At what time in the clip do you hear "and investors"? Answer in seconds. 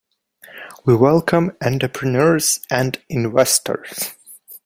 2.71-4.15